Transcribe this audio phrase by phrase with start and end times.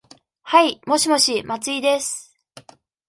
[0.41, 2.35] はい、もしもし、松井です。